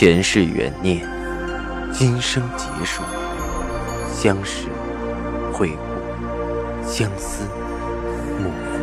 [0.00, 1.06] 前世缘孽，
[1.92, 3.02] 今生结束，
[4.10, 4.68] 相识、
[5.52, 5.82] 会故，
[6.88, 7.44] 相思、
[8.38, 8.80] 幕赋。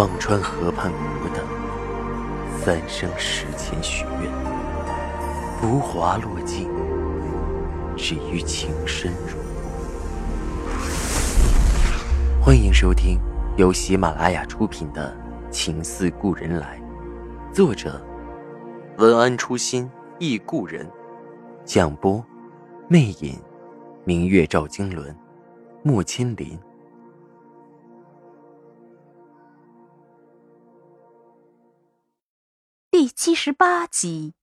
[0.00, 1.44] 忘川河畔苦等，
[2.64, 4.32] 三生石前许愿，
[5.60, 6.70] 浮华落尽，
[7.94, 9.36] 只余情深入。
[12.42, 13.20] 欢迎收听
[13.58, 15.14] 由喜马拉雅出品的
[15.52, 16.80] 《情似故人来》，
[17.54, 18.02] 作者。
[19.02, 20.88] 文安初心忆故人，
[21.64, 22.24] 蒋波，
[22.86, 23.36] 魅影，
[24.04, 25.12] 明月照经纶，
[25.82, 26.56] 木千林。
[32.92, 34.34] 第七十八集。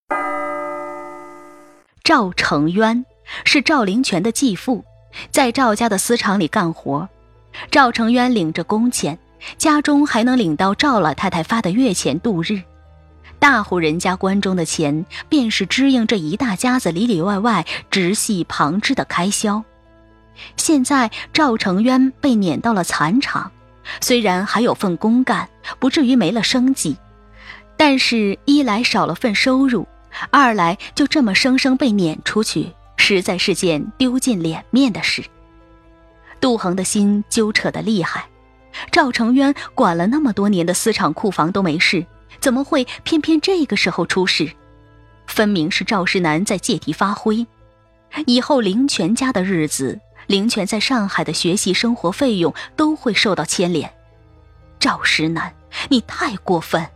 [2.04, 3.06] 赵成渊
[3.46, 4.84] 是赵灵泉的继父，
[5.32, 7.08] 在赵家的私厂里干活。
[7.72, 9.18] 赵成渊领着工钱，
[9.58, 12.62] 家中还能领到赵老太太发的月钱度日。
[13.40, 19.64] 大户人家关中的钱，便是支应这一大家子里里外外直系旁支的开销。
[20.58, 23.52] 现在赵成渊被撵到了蚕场，
[24.02, 25.50] 虽然还有份工干，
[25.80, 26.98] 不至于没了生计，
[27.78, 29.88] 但是一来少了份收入，
[30.32, 35.24] 二来就这么生生被撵出去，实在是件丢尽脸面的事。
[36.42, 38.26] 杜恒的心揪扯的厉害，
[38.92, 42.06] 赵成渊管了那么多年的私厂库房都没事。
[42.40, 44.52] 怎么会偏偏这个时候出事？
[45.28, 47.46] 分明是赵世南在借题发挥。
[48.26, 53.92] 以后林泉家的日子，林泉在上海的学习生活费用都会受到牵连。
[54.80, 55.54] 赵世南，
[55.90, 56.88] 你太过分！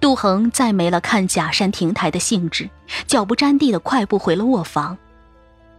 [0.00, 2.70] 杜恒再没了看假山亭台的兴致，
[3.06, 4.96] 脚不沾地的快步回了卧房。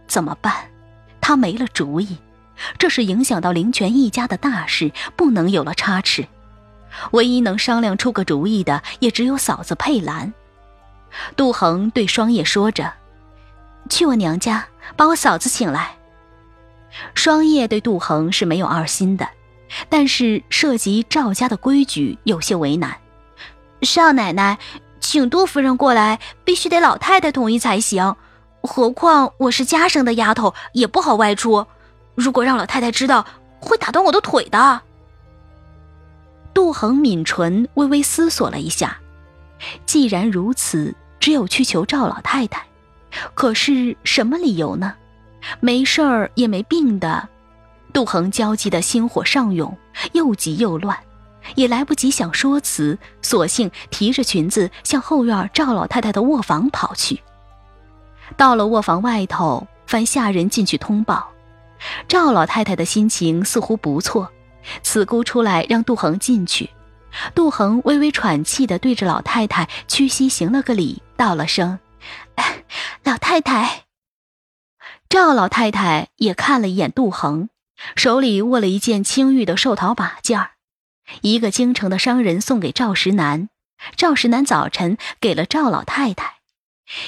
[0.06, 0.54] 怎么办？
[1.20, 2.18] 他没了主意。
[2.78, 6.26] 这是影响到林泉一家的大事，不能有了差池。
[7.12, 10.32] 唯一能商量出个主意的，也只有嫂子佩兰。
[11.36, 12.92] 杜恒对双叶说着
[13.88, 15.96] ：“去我娘家，把我嫂子请来。”
[17.14, 19.28] 双叶对杜恒是没有二心的，
[19.88, 22.96] 但是涉及赵家的规矩，有些为难。
[23.82, 24.58] 少奶奶，
[25.00, 28.16] 请杜夫人过来，必须得老太太同意才行。
[28.62, 31.66] 何况我是家生的丫头，也不好外出。
[32.14, 33.26] 如果让老太太知道，
[33.60, 34.80] 会打断我的腿的。
[36.54, 38.96] 杜恒抿唇，微微思索了一下。
[39.84, 42.64] 既然如此，只有去求赵老太太。
[43.34, 44.94] 可是什么理由呢？
[45.60, 47.28] 没事儿也没病的。
[47.92, 49.76] 杜恒焦急的心火上涌，
[50.12, 50.98] 又急又乱，
[51.54, 57.20] 也来不及想说辞，索性提着裙子向后院赵老太太的卧房跑去。
[58.36, 61.28] 到了卧房外头，番下人进去通报，
[62.08, 64.28] 赵老太太的心情似乎不错。
[64.82, 66.70] 此姑出来让杜恒进去，
[67.34, 71.78] 杜恒微微喘气的对着老太太屈膝行了个礼，道了声
[73.04, 73.84] ：“老太太。”
[75.08, 77.48] 赵老太太也看了一眼杜恒，
[77.94, 80.50] 手里握了一件青玉的寿桃把件儿，
[81.20, 83.48] 一个京城的商人送给赵石南，
[83.96, 86.34] 赵石南早晨给了赵老太太。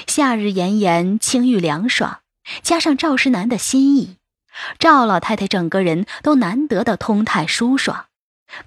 [0.07, 2.19] 夏日炎炎，青玉凉爽，
[2.61, 4.16] 加上赵石南的心意。
[4.79, 8.07] 赵老太太整个人都难得的通泰舒爽，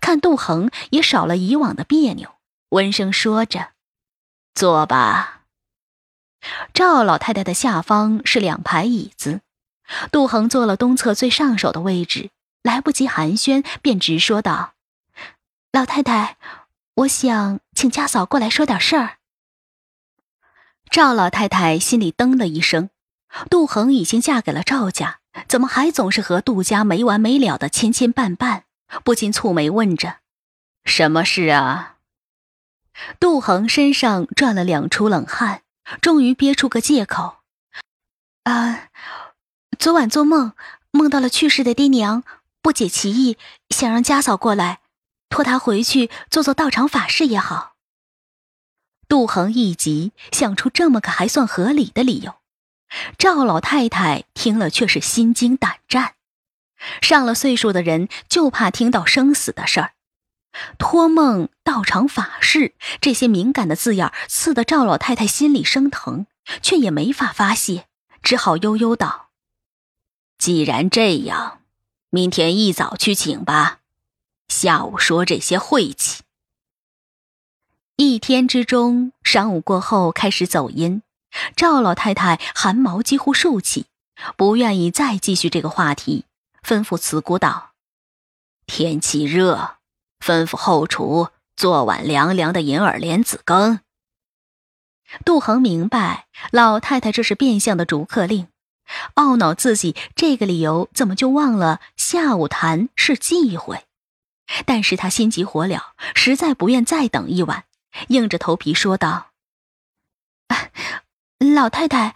[0.01, 2.35] 看杜恒也少了以往的别扭，
[2.71, 3.71] 温声说着
[4.55, 5.43] ：“坐吧。”
[6.73, 9.43] 赵老太太的下方是两排椅子，
[10.11, 12.31] 杜恒坐了东侧最上手的位置，
[12.63, 14.73] 来不及寒暄，便直说道
[15.73, 16.39] ：“老太太，
[16.95, 19.19] 我想请家嫂过来说点事儿。”
[20.91, 22.91] 赵老太太心里噔了一声，
[23.49, 25.20] 杜恒已经嫁给了赵家。
[25.49, 28.63] 怎么还总是和杜家没完没了的牵牵绊绊？
[29.05, 30.19] 不禁蹙眉问着
[30.85, 31.99] ：“什么事啊？”
[33.21, 35.63] 杜恒身上转了两出冷汗，
[36.03, 37.37] 终于憋出个借口
[38.43, 38.89] ：“啊，
[39.79, 40.53] 昨晚做梦，
[40.91, 42.25] 梦到了去世的爹娘，
[42.61, 43.39] 不解其意，
[43.71, 44.81] 想让家嫂过来，
[45.29, 47.75] 托他回去做做道场法事也好。”
[49.07, 52.40] 杜恒一急，想出这么个还算合理的理由。
[53.19, 56.15] 赵老太太听了却是心惊胆战。
[57.03, 59.93] 上了岁数的人就怕听到生死的事儿，
[60.79, 66.27] 托梦、道场法事这些敏感的字眼刺得赵老太太心里生疼，
[66.63, 67.87] 却也没法发泄，
[68.23, 69.29] 只好悠悠道
[70.39, 71.61] ：“既然这样，
[72.09, 73.81] 明天一早去请吧，
[74.49, 76.23] 下午说这些晦气。”
[77.97, 81.03] 一天之中，晌午过后开始走阴。
[81.57, 83.87] 赵老太太汗毛几乎竖起，
[84.37, 86.25] 不愿意再继续这个话题，
[86.63, 87.73] 吩咐慈姑道
[88.67, 89.77] ：“天气热，
[90.19, 93.81] 吩咐后厨做碗凉凉的银耳莲子羹。”
[95.25, 98.47] 杜恒明白老太太这是变相的逐客令，
[99.17, 103.85] 懊恼自己这个理由怎么就忘了下午谈是忌讳。
[104.67, 105.81] 但是他心急火燎，
[106.15, 107.65] 实在不愿再等一晚，
[108.09, 109.31] 硬着头皮说道
[111.41, 112.15] ：“老太太，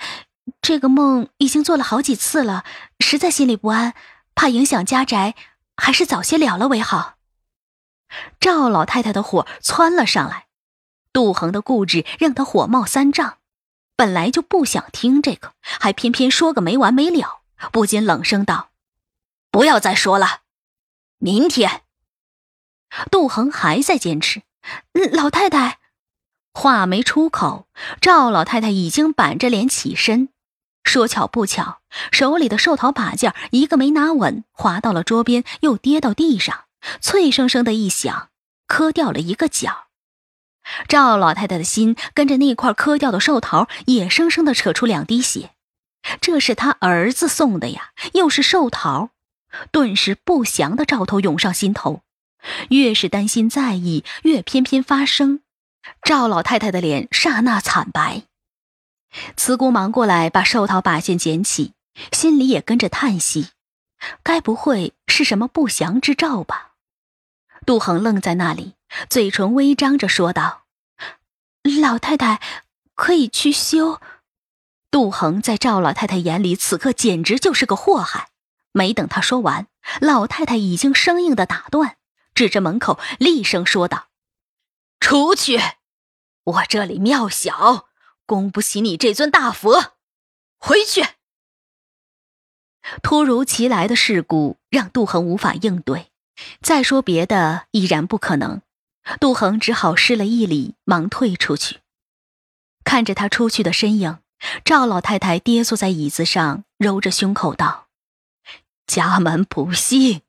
[0.61, 2.63] 这个梦已经做了好几次了，
[3.01, 3.95] 实在心里不安，
[4.35, 5.35] 怕影响家宅，
[5.77, 7.15] 还是早些了了为好。”
[8.39, 10.47] 赵老太太的火窜了上来，
[11.11, 13.39] 杜恒的固执让他火冒三丈，
[13.97, 17.41] 本来就不想听这个，还偏偏说个没完没了，
[17.73, 18.71] 不禁冷声道
[19.51, 20.43] ：“不要再说了，
[21.19, 21.83] 明天。”
[23.11, 24.43] 杜恒还在坚持，
[25.13, 25.81] 老太太
[26.55, 27.67] 话没出口，
[28.01, 30.29] 赵老太太已经板着脸起身。
[30.85, 31.81] 说巧不巧，
[32.13, 36.65] 手里的寿桃把件一个没拿稳，滑到了桌边，又跌到地上，
[37.01, 38.29] 脆生生的一响，
[38.67, 39.89] 磕掉了一个角。
[40.89, 45.51] 赵老太太的心跟着那块磕掉的寿桃，也生生的扯出两滴血。
[46.21, 49.11] 这是他儿子送的呀，又是寿桃，
[49.73, 52.03] 顿时不祥的兆头涌上心头。
[52.69, 55.41] 越是担心在意，越偏偏发生。
[56.03, 58.23] 赵老太太的脸刹那惨白。
[59.37, 61.73] 慈姑忙过来把寿桃把件捡起，
[62.13, 63.51] 心里也跟着叹息：
[64.23, 66.73] 该不会是什么不祥之兆吧？
[67.65, 68.75] 杜恒愣在那里，
[69.09, 70.65] 嘴唇微张着说道
[71.81, 72.41] ：“老太太
[72.95, 74.01] 可以去修。”
[74.91, 78.29] 杜恒在赵老太太眼里，此刻简直就是个祸害。
[78.73, 79.67] 没等他说完，
[80.01, 81.97] 老太太已经生硬的打断。
[82.35, 84.09] 指着门口，厉声说道
[85.05, 85.61] ：“出去！
[86.45, 87.89] 我这里庙小，
[88.25, 89.97] 供不起你这尊大佛。
[90.59, 91.09] 回去！”
[93.05, 96.11] 突如其来的事故让杜恒无法应对，
[96.63, 98.63] 再说别的已然不可能。
[99.21, 101.81] 杜恒只好施了一礼，忙退出去。
[102.83, 104.21] 看着他出去的身影，
[104.65, 107.89] 赵老太太跌坐在椅子上，揉着胸口道
[108.89, 110.23] ：“家门不幸。”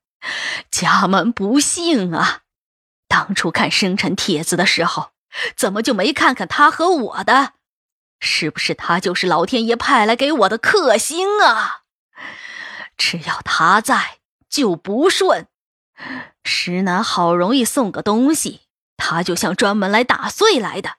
[0.69, 2.41] 家门不幸啊！
[3.15, 5.11] 当初看生辰帖子的时候，
[5.55, 7.53] 怎么就没看看他和我的？
[8.19, 11.83] 是不是他就是老天爷派来给我的克星啊？
[12.97, 14.17] 只要他在，
[14.49, 15.47] 就不顺。
[16.43, 18.63] 石楠好容易送个东西，
[18.97, 20.97] 他就像专门来打碎来的。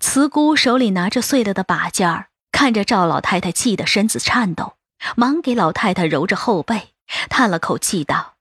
[0.00, 4.74] 慈姑手里拿着碎了的把件儿，看着赵老太太气得身子颤抖，
[5.14, 6.94] 忙给老太太揉着后背。
[7.30, 8.33] 叹了口气道：“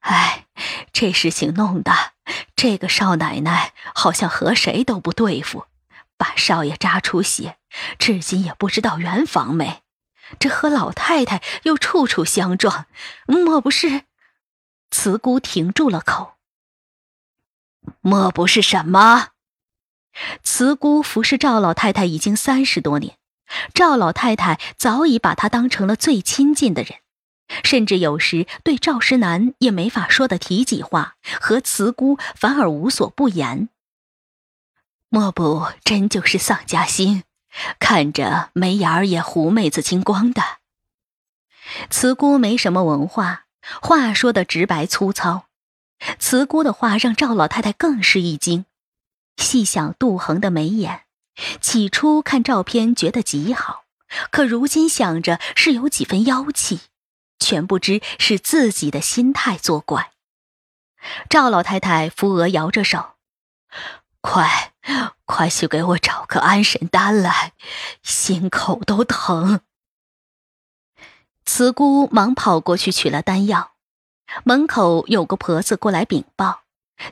[0.00, 0.46] 哎，
[0.92, 1.92] 这事情弄的，
[2.54, 5.66] 这个少奶奶好像和谁都不对付，
[6.16, 7.58] 把少爷扎出血，
[7.98, 9.82] 至今也不知道圆房没。
[10.38, 12.86] 这和老太太又处处相撞，
[13.26, 14.04] 莫不是？”
[14.90, 16.34] 慈姑停住了口。
[18.00, 19.30] 莫不是什么？
[20.42, 23.18] 慈姑服侍赵老太太已经三十多年，
[23.74, 27.00] 赵老太太早已把她当成了最亲近的人。
[27.62, 33.68] 甚至有时对赵石南也没法说的提几话，和慈姑反而无所不言。
[35.08, 37.22] 莫不真就是丧家心，
[37.78, 40.42] 看着眉眼儿也狐媚子金光的。
[41.90, 43.44] 慈姑没什么文化，
[43.80, 45.46] 话说的直白粗糙。
[46.18, 48.66] 慈姑的话让赵老太太更是一惊，
[49.36, 51.02] 细想杜恒的眉眼，
[51.60, 53.84] 起初看照片觉得极好，
[54.30, 56.80] 可如今想着是有几分妖气。
[57.38, 60.12] 全不知是自己的心态作怪。
[61.28, 63.16] 赵老太太扶额摇着手
[64.22, 64.72] ：“快，
[65.26, 67.52] 快去给我找个安神丹来，
[68.02, 69.60] 心口都疼。”
[71.44, 73.72] 慈姑忙跑过去取了丹药。
[74.44, 76.62] 门口有个婆子过来禀报，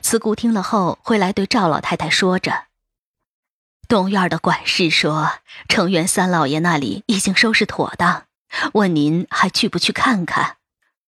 [0.01, 2.65] 慈姑听了后回来对赵老太太说着
[3.87, 5.33] ：“东院的管事说，
[5.69, 8.25] 成元三老爷那里已经收拾妥当。”
[8.73, 10.57] 问您还去不去看看？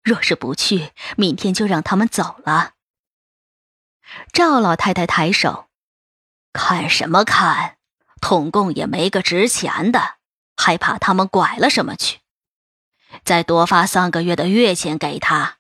[0.04, 2.74] 若是不去，明天就让他们走了。
[4.32, 5.68] 赵老太太抬手，
[6.54, 7.78] 看什么看？
[8.22, 10.16] 统共也没个值钱的，
[10.56, 12.20] 还怕他们拐了什么去？
[13.24, 15.58] 再多发三个月的月钱给他，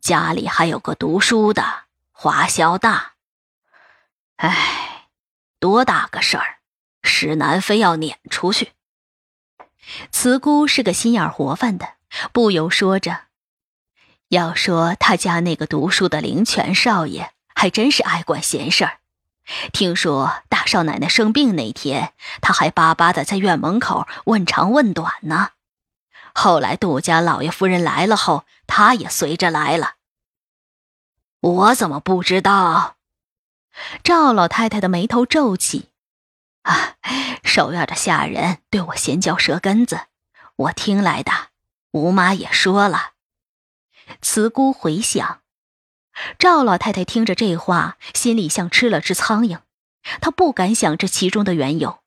[0.00, 3.14] 家里还有个读书的，花销大。
[4.36, 5.08] 哎，
[5.58, 6.58] 多大个事儿，
[7.02, 8.73] 石南非要撵出去。
[10.10, 11.94] 慈姑是个心眼活泛的，
[12.32, 13.22] 不由说着
[14.28, 18.98] ：“要说他家那个读书的灵泉少爷，还真是爱管闲事儿。
[19.72, 25.50] 听说大少奶奶生病那天，他还巴巴的在院门口问长问短呢。
[26.32, 29.94] 后来杜家老爷夫人来了后，他也随着来了。
[31.40, 32.96] 我怎么不知道？”
[34.02, 35.90] 赵老太太的眉头皱起。
[36.64, 36.96] 啊，
[37.42, 40.00] 守院的下人对我闲嚼舌根子，
[40.56, 41.30] 我听来的。
[41.92, 43.12] 吴妈也说了。
[44.20, 45.40] 慈姑回想，
[46.38, 49.60] 赵老太太听着这话，心里像吃了只苍蝇。
[50.20, 52.00] 她不敢想这其中的缘由，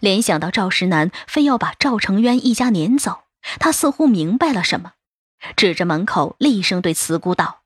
[0.00, 3.24] 联想到赵石南非要把赵成渊一家撵走，
[3.58, 4.94] 她似乎明白了什么，
[5.56, 7.62] 指着门口厉声对慈姑道：“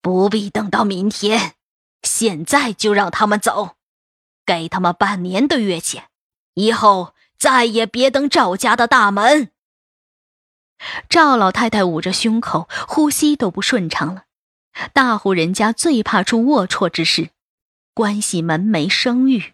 [0.00, 1.54] 不必等到明天，
[2.02, 3.76] 现在就让他们走。”
[4.44, 6.08] 给他们半年的月钱，
[6.54, 9.50] 以后再也别登赵家的大门。
[11.08, 14.24] 赵老太太捂着胸口，呼吸都不顺畅了。
[14.92, 17.30] 大户人家最怕出龌龊之事，
[17.94, 19.52] 关系门楣声誉，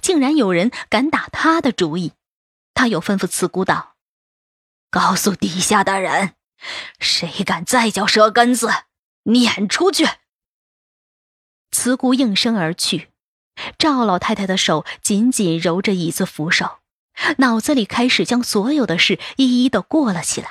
[0.00, 2.12] 竟然有人敢打他的主意。
[2.74, 3.96] 他又吩咐慈姑道
[4.90, 6.34] ：“告诉底下的人，
[6.98, 8.68] 谁敢再叫舌根子，
[9.24, 10.08] 撵出去。”
[11.70, 13.10] 慈姑应声而去。
[13.78, 16.80] 赵老太太的手紧紧揉着椅子扶手，
[17.36, 20.48] 脑子里开始将所有的事一一的过了起来。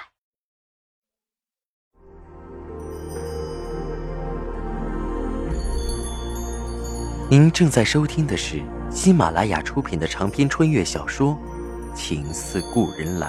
[7.30, 11.38] 您正在收听的是喜马拉雅出品的长篇穿越小说
[11.94, 13.28] 《情似故人来》。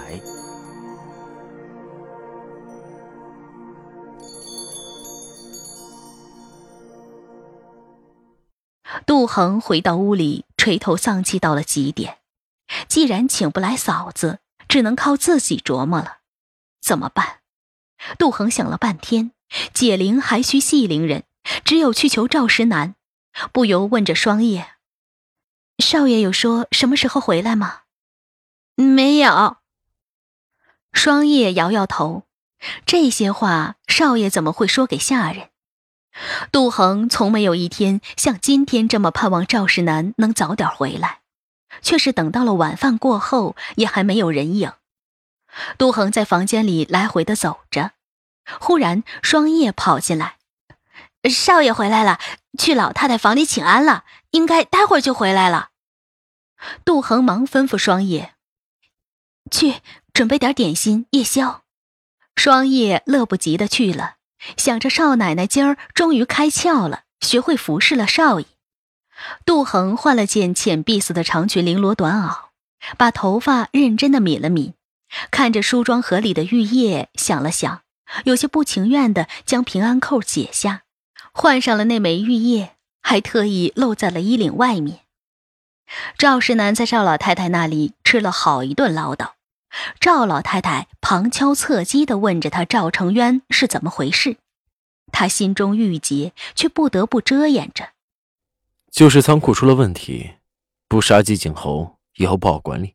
[9.08, 12.18] 杜恒回到屋里，垂头丧气到了极点。
[12.88, 16.18] 既然请不来嫂子，只能靠自己琢磨了。
[16.82, 17.38] 怎么办？
[18.18, 19.30] 杜恒想了半天，
[19.72, 21.24] 解铃还需系铃人，
[21.64, 22.96] 只有去求赵石南。
[23.50, 24.72] 不由问着双叶
[25.82, 27.84] ：“少爷有说什么时候回来吗
[28.76, 29.56] ？”“没有。”
[30.92, 32.24] 双叶摇摇头。
[32.84, 35.48] 这些话，少爷怎么会说给下人？
[36.50, 41.20] 杜恒从没有一天像今天这么盼望赵世南能早点回来，
[41.80, 44.72] 却是等到了晚饭过后，也还没有人影。
[45.78, 47.92] 杜恒在房间里来回的走着，
[48.60, 50.36] 忽然双叶跑进来
[51.30, 52.18] ：“少爷回来了，
[52.58, 55.70] 去老太太房里请安了，应该待会儿就回来了。”
[56.84, 58.34] 杜恒忙吩咐双叶
[59.50, 59.76] ：“去
[60.12, 61.62] 准备点点心夜宵。”
[62.36, 64.17] 双叶乐不及的去了。
[64.56, 68.46] 想着少奶奶今儿终于开窍了，学会服侍了少爷。
[69.44, 72.50] 杜恒换了件浅碧色的长裙绫罗短袄，
[72.96, 74.74] 把头发认真的抿了抿，
[75.30, 77.82] 看着梳妆盒里的玉叶，想了想，
[78.24, 80.82] 有些不情愿的将平安扣解下，
[81.32, 85.00] 换上了那枚玉叶，还特意露在了衣领外面。
[86.16, 89.30] 赵世南在赵老太太那里吃了好一顿唠叨。
[90.00, 94.36] 赵老太太旁敲侧击地问着他：“赵成渊是怎么回事？”
[95.12, 97.90] 他心中郁结，却不得不遮掩着。
[98.90, 100.34] 就是仓库出了问题，
[100.88, 102.94] 不杀鸡儆猴，以后不好管理。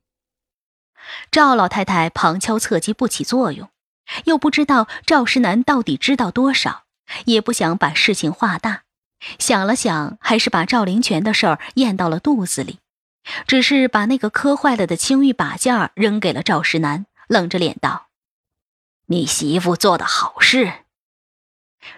[1.31, 3.69] 赵老太太旁敲侧击不起作用，
[4.25, 6.83] 又不知道赵石南到底知道多少，
[7.25, 8.83] 也不想把事情化大。
[9.39, 12.79] 想了想，还是把赵灵泉的事儿咽到了肚子里。
[13.47, 18.07] 只是把那个磕坏了的青玉把件扔给了赵石南，冷着脸道
[19.07, 20.73] ：“你媳妇做的好事。”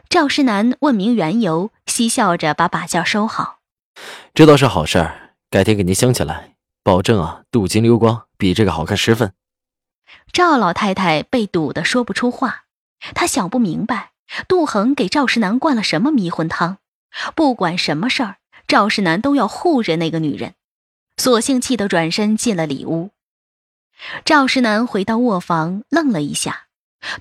[0.09, 3.59] 赵石南问明缘由，嬉笑着把把件收好。
[4.33, 9.33] 这倒是好事儿，改天给您镶起来，保证啊，镀金溜光，比这个好看十分。
[10.31, 12.65] 赵老太太被堵得说不出话，
[13.13, 14.11] 她想不明白，
[14.47, 16.79] 杜恒给赵石南灌了什么迷魂汤，
[17.35, 20.55] 不管什么事儿，赵石南都要护着那个女人。
[21.17, 23.11] 索性气得转身进了里屋。
[24.25, 26.63] 赵石南回到卧房，愣了一下。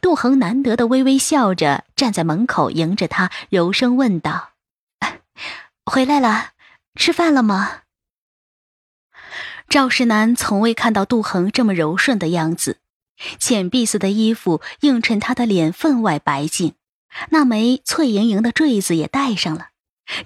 [0.00, 4.52] 杜恒难得的微微笑着站在门口，迎着他，柔声问道
[5.84, 6.52] ：“回来了，
[6.94, 7.82] 吃饭了吗？”
[9.68, 12.78] 赵石南从未看到杜恒这么柔顺的样子，
[13.38, 16.74] 浅碧色的衣服映衬他的脸分外白净，
[17.30, 19.68] 那枚翠莹莹的坠子也戴上了。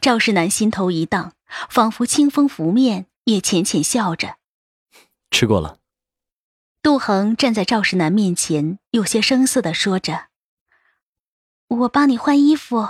[0.00, 1.32] 赵石南心头一荡，
[1.68, 3.06] 仿佛清风拂面。
[3.28, 4.38] 也浅浅笑着，
[5.30, 5.76] 吃过了。
[6.80, 10.28] 杜恒站在赵世南面前，有些生涩的说着
[11.68, 12.88] ：“我帮你换衣服。”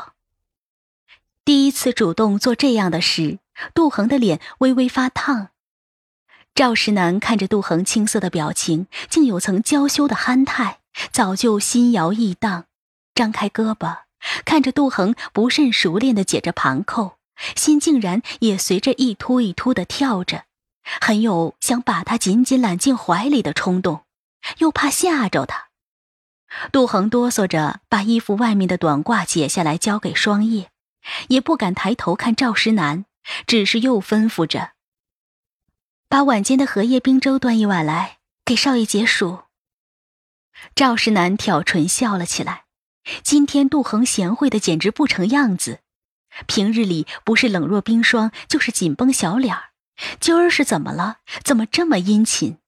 [1.45, 3.40] 第一次主动做这样的事，
[3.75, 5.49] 杜恒的脸微微发烫。
[6.54, 10.78] 赵世南看着杜恒青涩的表情，竟有层娇羞的憨态，
[11.11, 12.66] 早就心摇意荡，
[13.12, 14.02] 张开胳膊，
[14.45, 17.17] 看着杜恒不甚熟练的解着盘扣。
[17.57, 20.45] 心竟然也随着一突一突的跳着，
[21.00, 24.04] 很有想把他紧紧揽进怀里的冲动，
[24.59, 25.68] 又怕吓着他。
[26.73, 30.71] 杜恒哆嗦着把衣服外面的短褂解下来交给双叶，
[31.28, 33.04] 也不敢抬头看赵石南，
[33.47, 34.73] 只是又吩咐着
[36.09, 39.40] ：“把晚间的荷叶冰粥端一碗来，给少爷解暑。
[40.75, 42.64] 赵世南挑唇笑了起来。
[43.23, 45.80] 今天杜恒贤惠的简直不成样子，
[46.47, 49.71] 平日里不是冷若冰霜，就是紧绷小脸儿。
[50.21, 51.18] 今儿是怎么了？
[51.42, 52.59] 怎么这么殷勤？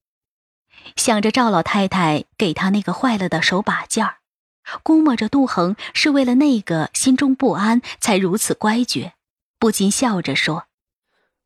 [0.96, 4.16] 想着赵老太太给他那个坏了的手把件儿，
[4.82, 9.14] 估摸着杜恒是为了那个心中不安才如此乖觉，
[9.58, 10.66] 不禁笑着说：“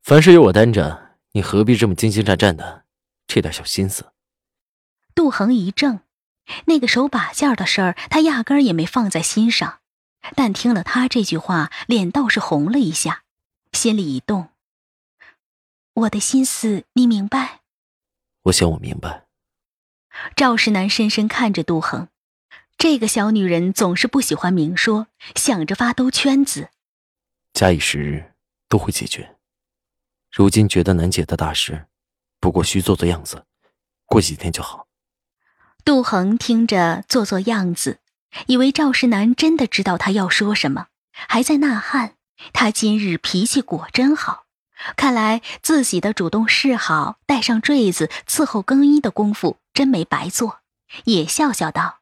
[0.02, 2.84] 凡事有我担着，你何必这么惊惊战战的？
[3.26, 4.12] 这点小心思。”
[5.14, 6.00] 杜恒一怔。
[6.66, 9.80] 那个手把件的事儿，他压根儿也没放在心上，
[10.34, 13.24] 但听了他这句话，脸倒是红了一下，
[13.72, 14.48] 心里一动。
[15.94, 17.60] 我的心思你明白？
[18.44, 19.26] 我想我明白。
[20.36, 22.08] 赵世南深深看着杜恒，
[22.78, 26.70] 这个小女人总是不喜欢明说，想着发兜圈子。
[27.52, 28.32] 假以时日，
[28.68, 29.36] 都会解决。
[30.32, 31.86] 如今觉得难解的大事，
[32.40, 33.44] 不过需做做样子，
[34.04, 34.88] 过几天就好。
[35.84, 38.00] 杜恒听着，做做样子，
[38.46, 42.14] 以为赵世南真的知道他要说什么，还在呐喊。
[42.52, 44.44] 他今日脾气果真好，
[44.96, 50.60] 看来自己的主动示好、带上坠子伺候更衣的功夫真没白做。
[51.04, 52.00] 也笑笑道：“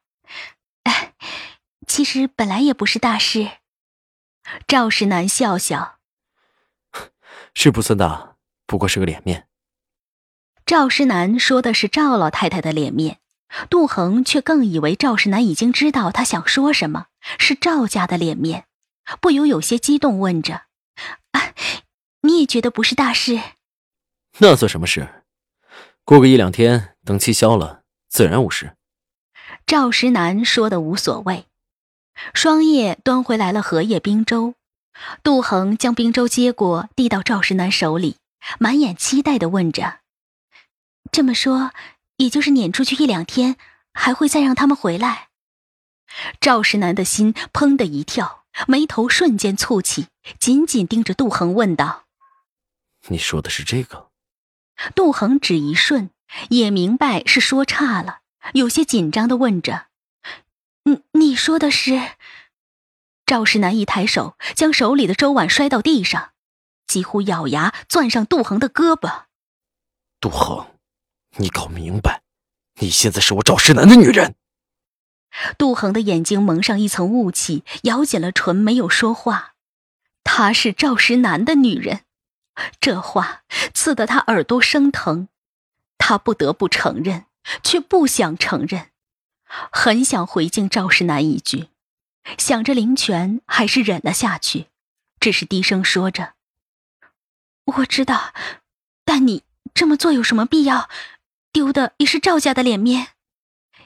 [0.83, 1.13] 哎，
[1.87, 3.51] 其实本来也不是大事。”
[4.67, 5.99] 赵世南笑笑
[7.55, 8.35] ：“是不算大，
[8.65, 9.47] 不过是个脸面。”
[10.65, 13.19] 赵世南说的是赵老太太的脸面。
[13.69, 17.07] 杜恒却更以为赵世南已经知道他想说什么，
[17.37, 18.65] 是赵家的脸面，
[19.21, 20.63] 不由有些激动，问着
[21.33, 21.53] ：“啊，
[22.21, 23.39] 你也觉得不是大事？
[24.39, 25.23] 那算什么事？
[26.03, 28.75] 过个一两天，等气消了，自然无事。”
[29.65, 31.45] 赵石南说的无所谓。
[32.33, 34.55] 双叶端回来了荷叶冰粥，
[35.23, 38.17] 杜恒将冰粥接过，递到赵石南手里，
[38.59, 39.99] 满眼期待的问着
[41.11, 41.71] ：“这么说？”
[42.23, 43.57] 也就是撵出去一两天，
[43.93, 45.29] 还会再让他们回来。
[46.39, 50.07] 赵石南的心砰的一跳，眉头瞬间蹙起，
[50.39, 52.05] 紧紧盯着杜恒问道
[53.09, 54.09] ：“你说的是这个？”
[54.95, 56.09] 杜恒只一瞬，
[56.49, 58.19] 也明白是说差了，
[58.53, 59.87] 有些紧张的问着
[60.85, 62.11] ：“你你说的是？”
[63.25, 66.31] 赵石南一抬手，将手里的粥碗摔到地上，
[66.87, 69.23] 几乎咬牙攥上杜恒的胳膊。
[70.19, 70.72] 杜恒。
[71.37, 72.21] 你搞明白，
[72.79, 74.35] 你现在是我赵世南的女人。
[75.57, 79.55] 杜恒的眼睛蒙上一层雾气，咬紧了唇，没有说话。
[80.23, 82.01] 她是赵石南的女人，
[82.79, 83.43] 这话
[83.73, 85.27] 刺得他耳朵生疼。
[85.97, 87.25] 他不得不承认，
[87.63, 88.89] 却不想承认，
[89.71, 91.69] 很想回敬赵石南一句，
[92.37, 94.67] 想着林泉，还是忍了下去，
[95.19, 96.33] 只是低声说着
[97.77, 98.33] ：“我知道，
[99.05, 99.43] 但你
[99.73, 100.89] 这么做有什么必要？”
[101.53, 103.09] 丢的也是赵家的脸面，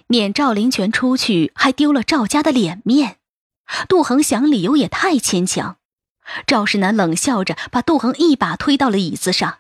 [0.07, 3.17] 撵赵灵泉出去，还丢了赵家的脸面。
[3.89, 5.77] 杜恒想理由也太牵强。
[6.45, 9.59] 赵世南冷笑着，把杜恒一把推到了椅子上：“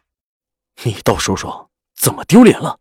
[0.85, 2.79] 你倒说说，怎么丢脸了？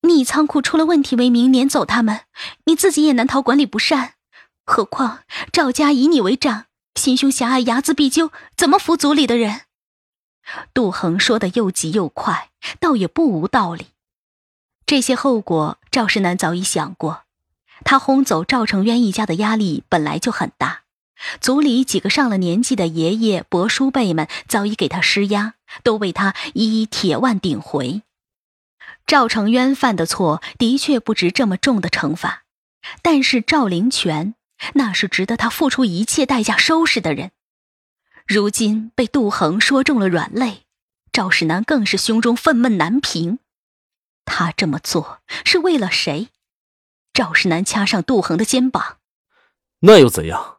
[0.00, 2.22] 你以仓库出了问题为名撵走他们，
[2.64, 4.14] 你自己也难逃管理不善。
[4.66, 5.20] 何况
[5.52, 6.66] 赵家以你为长，
[6.96, 9.62] 心胸狭隘，睚眦必究，怎么服族里的人？”
[10.74, 13.93] 杜恒说的又急又快，倒也不无道理。
[14.86, 17.22] 这些后果，赵世南早已想过。
[17.84, 20.82] 他轰走赵成渊一家的压力本来就很大，
[21.40, 28.02] 族里几个上了年纪的爷爷伯叔辈们早已给他施压，都为他一一铁腕顶回。
[29.06, 32.44] 赵成渊犯的错的确不值这么重的惩罚，
[33.02, 34.34] 但是赵灵泉
[34.74, 37.32] 那是值得他付出一切代价收拾的人。
[38.26, 40.62] 如今被杜恒说中了软肋，
[41.12, 43.40] 赵世南更是胸中愤懑难平。
[44.24, 46.28] 他这么做是为了谁？
[47.12, 48.98] 赵世南掐上杜恒的肩膀。
[49.80, 50.58] 那又怎样？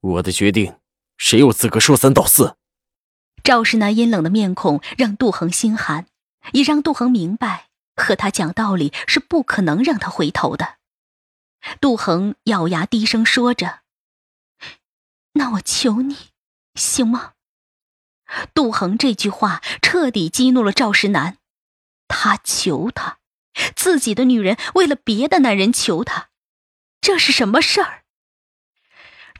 [0.00, 0.78] 我的决定，
[1.16, 2.56] 谁有资格说三道四？
[3.44, 6.06] 赵世南阴冷的面孔让杜恒心寒，
[6.52, 10.76] 也让杜恒明白，和他讲道理是不可能让他回头的。
[11.80, 13.80] 杜恒咬牙低声说着
[15.34, 16.16] ：“那我求你，
[16.74, 17.32] 行吗？”
[18.54, 21.38] 杜恒这句话彻底激怒了赵世南。
[22.08, 23.18] 他求他，
[23.76, 26.30] 自己的女人为了别的男人求他，
[27.00, 28.02] 这是什么事儿？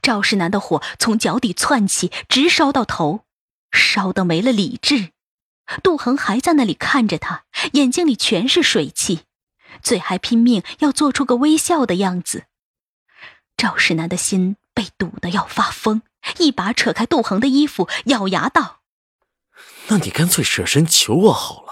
[0.01, 3.25] 赵世南的火从脚底窜起，直烧到头，
[3.73, 5.11] 烧得没了理智。
[5.83, 9.23] 杜恒还在那里看着他，眼睛里全是水汽，
[9.83, 12.45] 嘴还拼命要做出个微笑的样子。
[13.57, 16.03] 赵世南的心被堵得要发疯，
[16.39, 18.83] 一把扯开杜恒的衣服，咬牙道
[19.89, 21.68] ：“那你干脆舍身求我好了。”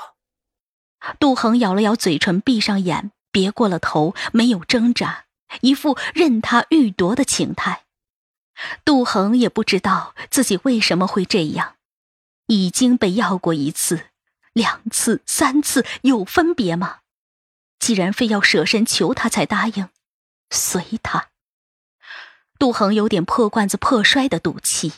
[1.18, 5.26] 杜恒咬了咬嘴唇，闭上眼，别过了头，没有挣扎，
[5.60, 7.82] 一副任他欲夺的情态。
[8.84, 11.74] 杜恒也不知道自己为什么会这样，
[12.46, 14.06] 已经被要过一次、
[14.52, 17.00] 两次、三次，有分别吗？
[17.78, 19.90] 既然非要舍身求他才答应，
[20.50, 21.28] 随他。
[22.58, 24.94] 杜恒有点破罐子破摔的赌气，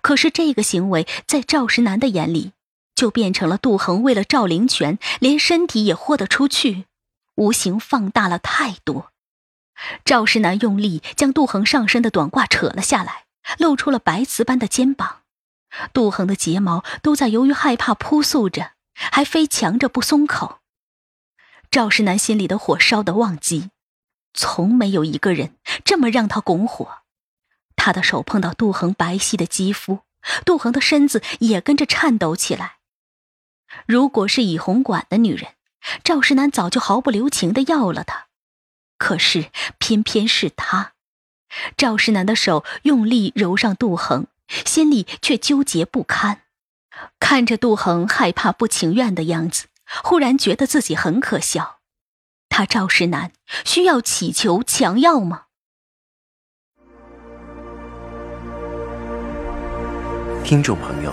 [0.00, 2.52] 可是这个行为在赵石南的眼里，
[2.94, 6.86] 就变成了杜恒为了赵灵泉，连身体也豁得出去，
[7.34, 9.10] 无形放大了太多。
[10.04, 13.24] 赵石南用力将杜恒上身的短褂扯了下来，
[13.58, 15.22] 露出了白瓷般的肩膀。
[15.92, 20.60] 杜恒的睫毛都在由于害怕扑簌着，还非强着不松口。
[21.68, 23.70] 赵石南心里的火烧得忘机，
[24.32, 26.98] 从没有一个人这么让他拱火。
[27.74, 29.98] 他的手碰到杜恒白皙的肌肤，
[30.46, 32.76] 杜恒的身子也跟着颤抖起来。
[33.86, 35.52] 如果是以红馆的女人，
[36.02, 38.26] 赵石南早就毫不留情的要了她。
[38.96, 40.92] 可是偏偏是他，
[41.76, 44.26] 赵石南的手用力揉上杜恒，
[44.64, 46.42] 心里却纠结不堪。
[47.18, 49.66] 看着杜恒害怕不情愿的样子，
[50.02, 51.80] 忽然觉得自己很可笑。
[52.48, 53.32] 他赵石南
[53.64, 55.46] 需要乞求强要吗？
[60.44, 61.12] 听众朋友，